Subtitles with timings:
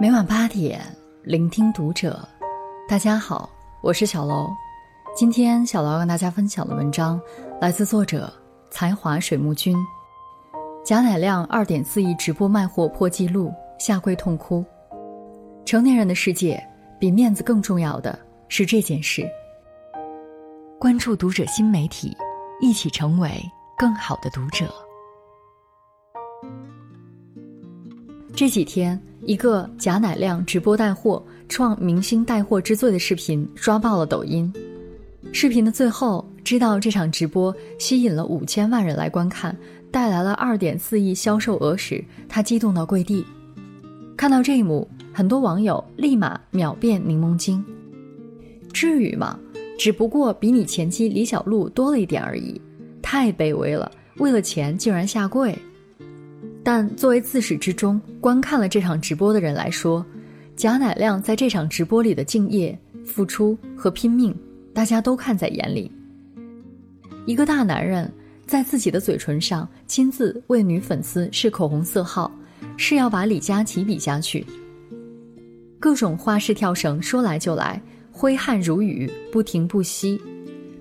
[0.00, 0.80] 每晚八点，
[1.24, 2.26] 聆听读者。
[2.88, 3.50] 大家好，
[3.82, 4.48] 我是小楼。
[5.14, 7.20] 今天小楼要跟大家分享的文章
[7.60, 8.32] 来自作者
[8.70, 9.76] 才华水木君。
[10.82, 14.64] 贾乃亮二点四亿直播卖货破纪录，下跪痛哭。
[15.66, 16.66] 成年人的世界，
[16.98, 19.28] 比面子更重要的是这件事。
[20.78, 22.16] 关注读者新媒体，
[22.62, 23.30] 一起成为
[23.76, 24.66] 更好的读者。
[28.34, 34.52] 这几天，一个贾乃亮直播带货创明星带货之最的视频刷爆了抖音。
[35.32, 39.56] 视频的最后，知道这场直播吸引了五千万人来观看，
[39.90, 43.24] 带来了二点四亿销售额时，他激动到跪地。
[44.16, 47.62] 看到这一幕，很多网友立马秒变柠檬精。
[48.72, 49.38] 至于吗？
[49.78, 52.60] 只不过比你前妻李小璐多了一点而已，
[53.00, 55.56] 太卑微了，为了钱竟然下跪。
[56.62, 60.04] 但作为自始至终观看了这场直播的人来说，
[60.56, 64.34] 贾乃亮在这场直播里的敬业、付出和拼命，
[64.74, 65.90] 大家都看在眼里。
[67.26, 68.12] 一个大男人
[68.46, 72.30] 在自己的嘴唇上亲自为女粉丝试口红色号，
[72.76, 74.44] 是要把李佳琦比下去。
[75.78, 77.80] 各种花式跳绳说来就来，
[78.12, 80.20] 挥汗如雨，不停不息。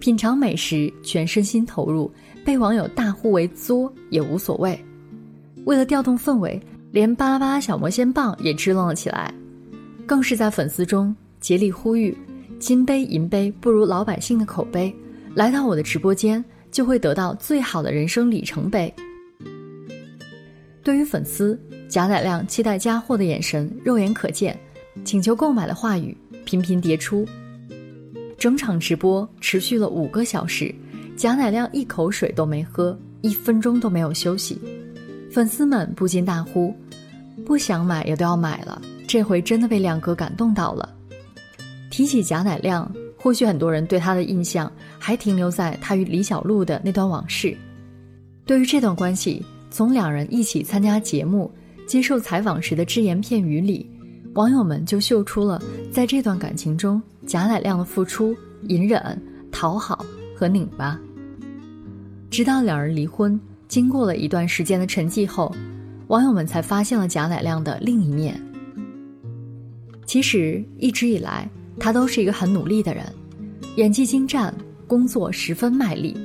[0.00, 2.10] 品尝美食，全身心投入，
[2.44, 4.76] 被网友大呼为作也无所谓。
[5.64, 9.32] 为了调动氛围，连巴拉巴拉小魔仙棒也支棱了起来，
[10.06, 12.16] 更是在粉丝中竭力呼吁：
[12.58, 14.94] 金杯银杯不如老百姓的口碑，
[15.34, 18.92] 来到我的直播间就会得到最好的人生里程碑。
[20.82, 24.58] 对于粉丝贾乃亮期待加货的眼神肉眼可见，
[25.04, 27.26] 请求购买的话语频频迭出。
[28.38, 30.74] 整场直播持续了五个小时，
[31.16, 34.58] 贾乃亮一口水都没喝，一分钟都没有休息。
[35.32, 36.74] 粉丝们不禁大呼
[37.46, 40.88] ：“不想买也都要买了！”这回真的被亮哥感动到了。
[41.90, 47.56] 提起贾乃亮，或许很多人对他的印象还停留在他与李小璐的那段往事。
[48.44, 51.50] 对于这段关系，从两人一起参加节目、
[51.86, 53.88] 接受采访时的只言片语里，
[54.34, 58.36] 网友们就嗅出了在这段感情中贾乃亮的付出、
[58.68, 59.00] 隐忍、
[59.52, 60.04] 讨好
[60.36, 60.98] 和拧巴。
[62.30, 63.40] 直到两人离婚。
[63.70, 65.54] 经过了一段时间的沉寂后，
[66.08, 68.38] 网友们才发现了贾乃亮的另一面。
[70.04, 71.48] 其实一直以来，
[71.78, 73.06] 他都是一个很努力的人，
[73.76, 74.52] 演技精湛，
[74.88, 76.16] 工作十分卖力。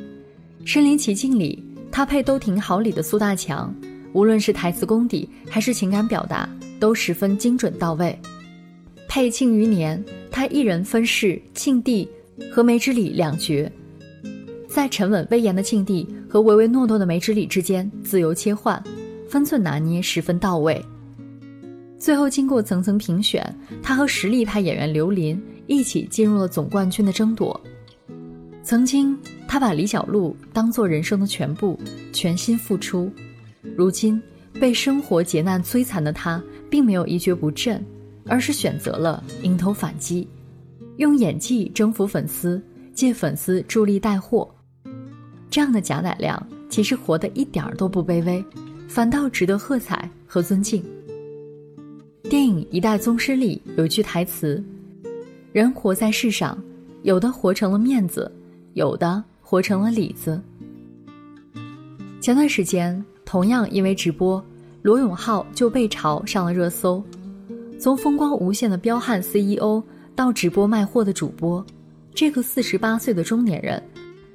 [0.67, 3.71] 《身临其境》里，他配都挺好里的苏大强，
[4.11, 8.17] 无论是台词功底还是情感表达，都十分精准到位。
[9.07, 12.09] 配《庆余年》，他一人分饰庆帝
[12.51, 13.71] 和梅之礼两角。
[14.67, 18.83] 在沉稳威严的庆帝和唯唯诺诺的梅之礼之间自由切换，
[19.25, 20.83] 分寸拿捏十分到位。
[21.97, 23.41] 最后经过层层评选，
[23.81, 27.57] 他和实力派演员刘琳一起进入了总冠军的争夺。
[28.63, 31.79] 曾经他把李小璐当做人生的全部，
[32.11, 33.09] 全心付出。
[33.73, 34.21] 如今
[34.59, 37.81] 被生活劫难摧残的他，并没有一蹶不振，
[38.27, 40.27] 而是选择了迎头反击，
[40.97, 42.61] 用演技征服粉丝，
[42.93, 44.53] 借粉丝助力带货。
[45.55, 48.43] 这样的贾乃亮其实活得一点儿都不卑微，
[48.89, 50.83] 反倒值得喝彩和尊敬。
[52.23, 54.61] 电影《一代宗师》里有句台词
[55.53, 56.61] ：“人活在世上，
[57.03, 58.29] 有的活成了面子，
[58.73, 60.41] 有的活成了里子。”
[62.19, 64.45] 前段时间，同样因为直播，
[64.81, 67.01] 罗永浩就被嘲上了热搜。
[67.79, 69.81] 从风光无限的彪悍 CEO
[70.17, 71.65] 到直播卖货的主播，
[72.13, 73.81] 这个四十八岁的中年人。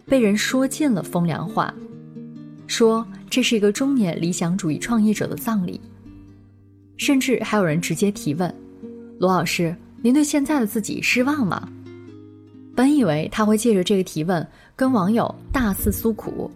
[0.06, 1.72] 被人说尽了风凉话，
[2.66, 5.80] 说这是一个中年理想主义创业者的葬礼，
[6.96, 8.52] 甚至还有人直接提问
[9.18, 11.68] ：“罗老师，您对现在的自己失望吗？”
[12.74, 16.50] 本以为他会借着这个提问跟网友大肆诉苦，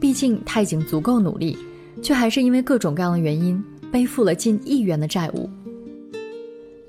[0.00, 1.56] 毕竟他已经足够努力，
[2.02, 5.48] 却还是因为各种各样的原因背负了近亿元的债务。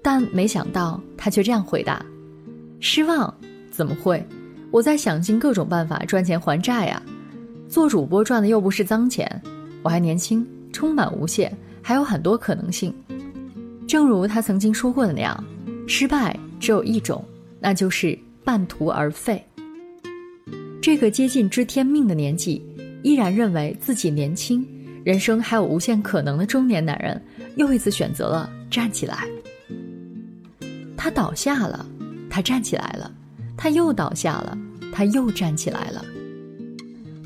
[0.01, 2.03] 但没想到他却这样回答
[2.79, 3.31] ：“失望？
[3.69, 4.25] 怎么会？”
[4.71, 7.01] 我在想尽各种办法赚钱还债啊！
[7.67, 9.41] 做主播赚的又不是脏钱，
[9.83, 11.51] 我还年轻，充满无限，
[11.81, 12.93] 还有很多可能性。
[13.87, 15.43] 正如他曾经说过的那样，
[15.87, 17.23] 失败只有一种，
[17.59, 19.43] 那就是半途而废。
[20.81, 22.63] 这个接近知天命的年纪，
[23.03, 24.65] 依然认为自己年轻，
[25.03, 27.21] 人生还有无限可能的中年男人，
[27.55, 29.27] 又一次选择了站起来。
[30.95, 31.85] 他倒下了，
[32.29, 33.11] 他站起来了。
[33.61, 34.57] 他又倒下了，
[34.89, 36.01] 他又站起来了。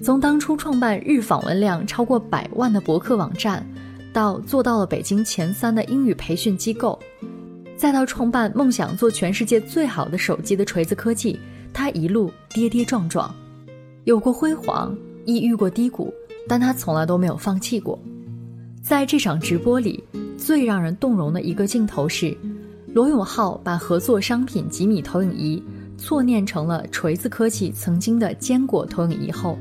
[0.02, 3.64] 从当初创办日访问量超过百万的博客网站，
[4.12, 6.98] 到做到了北京前三的英语培训机构，
[7.78, 11.40] 再到创办梦想做全世界最好的手机的锤子科技，
[11.72, 13.32] 他一路跌跌撞撞，
[14.06, 16.12] 有过辉煌，亦遇过低谷，
[16.48, 17.98] 但他从来都没有放弃过。
[18.82, 20.04] 在这场直播里，
[20.36, 22.36] 最让人动容的一个镜头是，
[22.88, 25.64] 罗永浩把合作商品吉米投影仪
[26.04, 29.58] 错念成了锤子科技曾经的坚果投影仪后，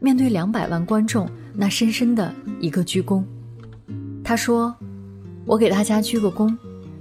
[0.00, 3.22] 面对两百万观众那深深的一个鞠躬。
[4.24, 4.74] 他说
[5.44, 6.56] ：“我给大家鞠个躬，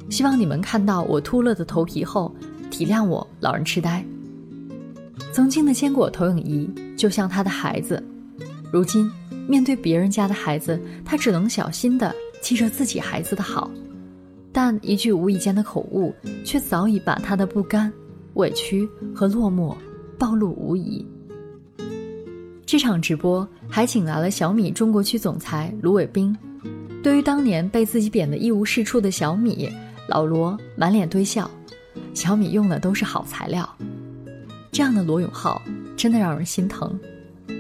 [0.10, 2.36] 希望你们看到我秃了的头皮后，
[2.70, 4.06] 体谅我老人痴呆。
[5.32, 8.04] 曾经的坚果投影仪就像他的孩子，
[8.74, 9.10] 如今。”
[9.48, 13.70] 面对别人家的孩子，他只能小心的记着自己孩子的好，
[14.52, 16.14] 但一句无意间的口误，
[16.46, 17.92] 却早已把他的不甘、
[18.36, 19.76] 委屈和落寞
[20.18, 21.06] 暴露无遗。
[22.66, 26.36] 这场直播还请来了小米中国区总裁卢伟冰。
[27.04, 29.70] 对于当年被自己贬得一无是处的小米，
[30.08, 31.50] 老罗满脸堆笑。
[32.14, 33.68] 小米用的都是好材料，
[34.72, 35.62] 这样的罗永浩
[35.98, 36.98] 真的让人心疼。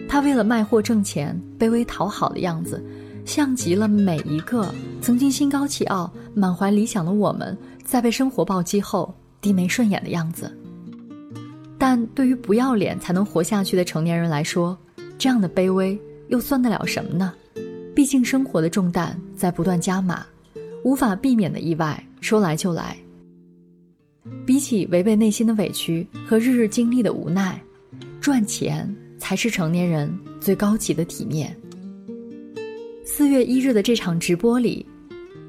[0.07, 2.83] 他为了卖货挣钱，卑微讨好的样子，
[3.25, 10.55] 像极了每一个曾经心高气傲、满怀理想的我们，在被生活暴击后低眉顺眼的样子。
[11.81, 14.77] 但对于不要脸才能活下去的成年人来说，
[15.17, 17.33] 这样的卑微又算得了什么呢？
[17.95, 20.23] 毕竟生活的重担在不断加码，
[20.83, 22.95] 无法避免的意外说来就来。
[24.45, 27.59] 比起违背内心的委屈和日日经历的无奈，
[28.21, 28.87] 赚钱。
[29.17, 31.55] 才是成年人最高级的体面。
[33.05, 34.83] 四月一日的这场直播里，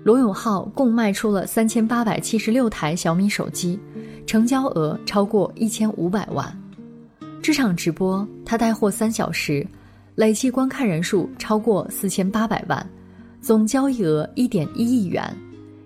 [0.04, 3.80] 罗永浩共卖出了三千八百七十六台小米手机，
[4.26, 6.58] 成交额超过一千五百万。
[7.42, 9.66] 这场直播他带货三小时，
[10.14, 12.86] 累计观看人数超过四千八百万，
[13.40, 15.36] 总交易额一点一亿元，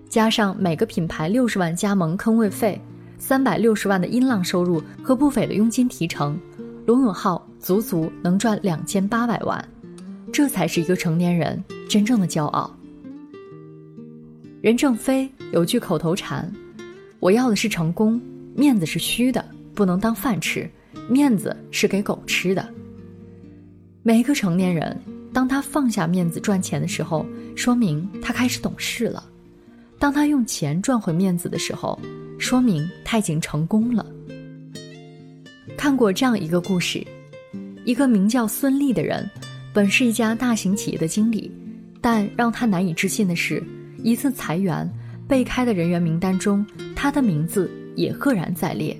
[0.07, 2.79] 加上每个品牌六十万加盟坑位费，
[3.17, 6.39] 三百六十万的音浪收入和不菲的佣金提成。
[6.85, 9.67] 罗永浩足足能赚两千八百万，
[10.31, 12.73] 这才是一个成年人真正的骄傲。
[14.61, 16.49] 任正非有句口头禅
[17.19, 18.21] ：“我要的是成功，
[18.55, 19.43] 面子是虚的，
[19.73, 20.69] 不能当饭吃，
[21.09, 22.67] 面子是给狗吃的。”
[24.03, 24.97] 每一个成年人，
[25.33, 27.25] 当他放下面子赚钱的时候，
[27.55, 29.21] 说明他开始懂事了；
[29.99, 31.99] 当他用钱赚回面子的时候，
[32.37, 34.05] 说明他已经成功了。
[35.75, 37.05] 看过这样一个故事：
[37.83, 39.29] 一个名叫孙俪的人，
[39.73, 41.51] 本是一家大型企业的经理，
[41.99, 43.61] 但让他难以置信的是，
[44.03, 44.89] 一次裁员
[45.27, 46.65] 被开的人员名单中，
[46.99, 48.97] 他的名字也赫然在列。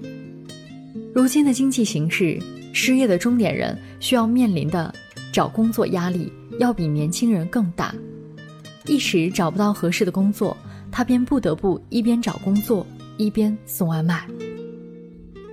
[1.15, 2.39] 如今的经济形势，
[2.71, 4.93] 失业的中年人需要面临的
[5.33, 7.95] 找工作压力要比年轻人更大，
[8.85, 10.55] 一时找不到合适的工作，
[10.91, 12.85] 他便不得不一边找工作
[13.17, 14.27] 一边送外卖。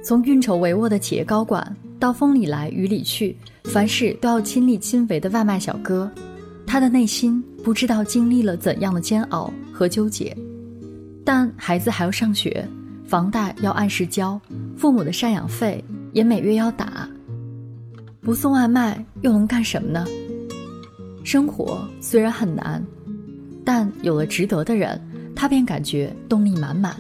[0.02, 6.10] 从运筹帷幄的企业高管，到风里来雨里去，凡事都要亲力亲为的外卖小哥，
[6.66, 10.36] 他的内心不知道经历了怎样的煎熬和纠结。
[11.24, 12.68] 但孩子还要上学，
[13.06, 14.38] 房贷要按时交，
[14.76, 15.82] 父母的赡养费
[16.12, 17.08] 也每月要打，
[18.20, 20.04] 不送外卖又能干什么呢？
[21.24, 22.84] 生活虽然很难，
[23.64, 25.00] 但有了值得的人，
[25.34, 26.94] 他便感觉动力满满。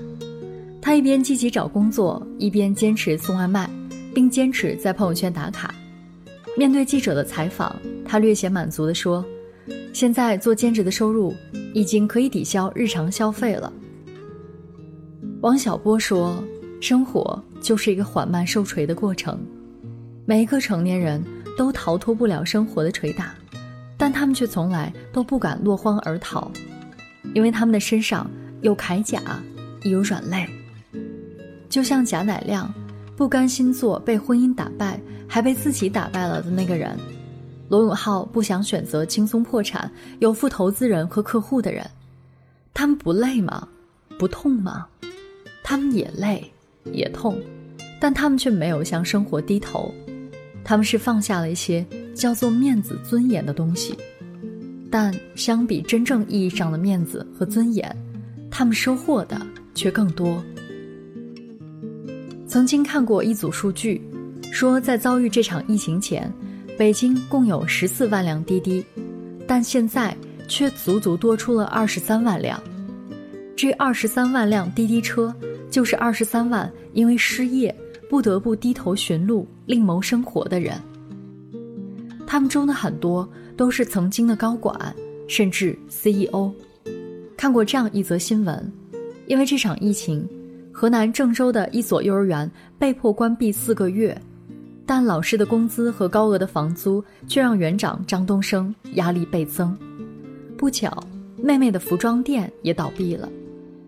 [0.80, 3.68] 他一边积极找工作，一边坚持送外卖，
[4.14, 5.74] 并坚持在朋友圈打卡。
[6.56, 7.74] 面对记者的采访，
[8.06, 9.22] 他略显满足地说
[9.92, 11.34] ：“现在做兼职的收入
[11.74, 13.70] 已经可以抵消日常消费了。”
[15.44, 16.42] 王小波说
[16.80, 19.38] ：“生活就是一个缓慢受锤的过程，
[20.24, 21.22] 每一个成年人
[21.54, 23.34] 都逃脱不了生活的捶打，
[23.98, 26.50] 但他们却从来都不敢落荒而逃，
[27.34, 28.26] 因为他们的身上
[28.62, 29.20] 有铠甲，
[29.82, 30.48] 亦有软肋。”
[31.68, 32.72] 就像贾乃亮，
[33.14, 34.98] 不甘心做被婚姻打败，
[35.28, 36.96] 还被自己打败了的那个人；
[37.68, 41.84] 罗永浩不想选择轻松破产、有负投资人和客户的人。
[42.72, 43.68] 他们不累吗？
[44.18, 44.86] 不痛吗？
[45.64, 46.44] 他们也累，
[46.92, 47.40] 也痛，
[47.98, 49.92] 但他们却没有向生活低头。
[50.62, 53.96] 他们是放下了一些叫做面子、尊严的东西，
[54.90, 57.96] 但相比真正意义上的面子和尊严，
[58.50, 59.40] 他们收获的
[59.74, 60.42] 却更多。
[62.46, 64.00] 曾经看过一组数据，
[64.52, 66.30] 说在遭遇这场疫情前，
[66.76, 68.84] 北京共有十四万辆滴滴，
[69.46, 70.14] 但现在
[70.46, 72.62] 却足足多出了二十三万辆。
[73.56, 75.34] 这二十三万辆滴滴车，
[75.74, 77.74] 就是二十三万因为失业
[78.08, 80.80] 不得不低头寻路另谋生活的人。
[82.24, 84.94] 他们中的很多都是曾经的高管，
[85.26, 86.52] 甚至 CEO。
[87.36, 88.72] 看过这样一则新闻：
[89.26, 90.24] 因为这场疫情，
[90.70, 94.16] 河南郑州的一所幼儿园被迫关闭四个月，
[94.86, 99.76] 但老师的工资和高额的房租却让园长张东升压力倍增。
[100.56, 101.02] 不巧，
[101.36, 103.28] 妹妹的服装店也倒闭了，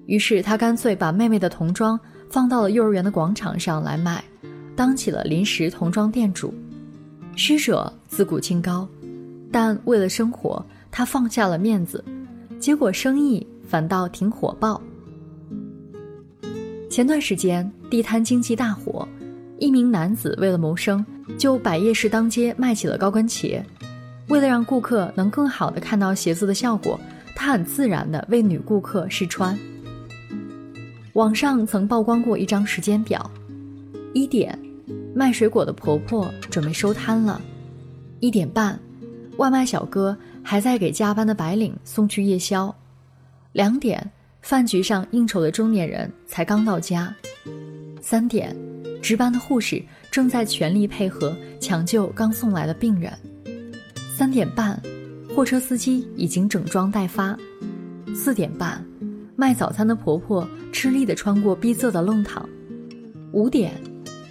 [0.06, 1.98] 于是他干脆把妹妹的童装
[2.30, 4.22] 放到了幼儿园的广场上来卖，
[4.74, 6.54] 当起了临时童装店主。
[7.34, 8.88] 师者自古清高，
[9.52, 12.02] 但为了生活，他放下了面子，
[12.58, 14.80] 结果生意反倒挺火爆。
[16.88, 19.06] 前段时间地摊经济大火，
[19.58, 21.04] 一名男子为了谋生，
[21.36, 23.62] 就摆夜市当街卖起了高跟鞋。
[24.28, 26.98] 为了让顾客能更好的看到鞋子的效果，
[27.34, 29.58] 他很自然的为女顾客试穿。
[31.16, 33.30] 网上曾曝光过一张时间表：
[34.12, 34.56] 一点。
[35.14, 37.40] 卖水果的婆婆准备收摊了，
[38.20, 38.78] 一点半，
[39.38, 42.72] 外卖小哥还在给加班的白领送去夜宵，
[43.52, 44.10] 两点，
[44.42, 47.16] 饭局上应酬的中年人才刚到家，
[48.02, 48.54] 三点，
[49.00, 53.10] 值班的护士正在全力配合抢救刚送来的病人，
[54.14, 54.78] 三点半，
[55.34, 57.34] 货车司机已经整装待发，
[58.14, 58.84] 四点半，
[59.36, 62.48] 卖早餐的婆婆吃力地穿过逼仄的弄堂，
[63.32, 63.72] 五点。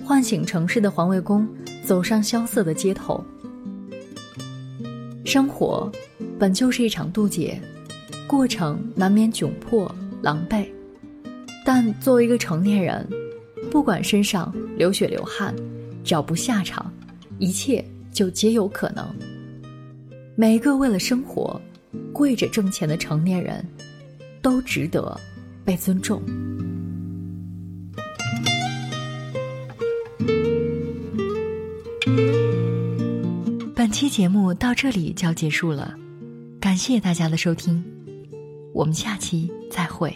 [0.03, 1.47] 唤醒城市的环卫工
[1.83, 3.24] 走上萧瑟的街头。
[5.25, 5.91] 生活
[6.38, 7.59] 本就是一场渡劫，
[8.27, 10.67] 过程难免窘迫狼狈，
[11.65, 13.07] 但作为一个成年人，
[13.71, 15.55] 不管身上流血流汗，
[16.03, 16.93] 只要不下场，
[17.39, 19.03] 一切就皆有可能。
[20.35, 21.59] 每一个为了生活
[22.13, 23.67] 跪着挣钱的成年人，
[24.45, 25.19] 都值得
[25.63, 26.21] 被尊重。
[33.73, 35.95] 本期节目到这里就要结束了，
[36.61, 37.83] 感谢大家的收听，
[38.71, 40.13] 我们下期再会。